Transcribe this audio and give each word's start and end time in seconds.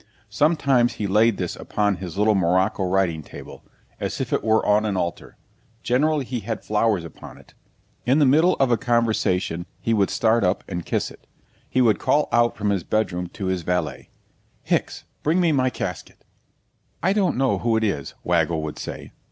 Sometimes 0.31 0.93
he 0.93 1.05
laid 1.05 1.37
this 1.37 1.55
upon 1.55 1.97
his 1.97 2.17
little 2.17 2.33
morocco 2.33 2.85
writing 2.87 3.21
table, 3.21 3.63
as 3.99 4.19
if 4.19 4.33
it 4.33 4.43
were 4.43 4.65
on 4.65 4.83
an 4.83 4.97
altar 4.97 5.37
generally 5.83 6.25
he 6.25 6.39
had 6.39 6.63
flowers 6.65 7.05
upon 7.05 7.37
it; 7.37 7.53
in 8.03 8.17
the 8.17 8.25
middle 8.25 8.55
of 8.55 8.71
a 8.71 8.77
conversation 8.77 9.67
he 9.79 9.93
would 9.93 10.09
start 10.09 10.43
up 10.43 10.63
and 10.67 10.87
kiss 10.87 11.11
it. 11.11 11.27
He 11.69 11.81
would 11.81 11.99
call 11.99 12.29
out 12.31 12.57
from 12.57 12.71
his 12.71 12.83
bed 12.83 13.11
room 13.11 13.27
to 13.27 13.45
his 13.45 13.61
valet, 13.61 14.09
'Hicks, 14.63 15.03
bring 15.21 15.39
me 15.39 15.51
my 15.51 15.69
casket!' 15.69 16.25
'I 17.03 17.13
don't 17.13 17.37
know 17.37 17.59
who 17.59 17.77
it 17.77 17.83
is,' 17.83 18.15
Waggle 18.23 18.63
would 18.63 18.79
say. 18.79 19.11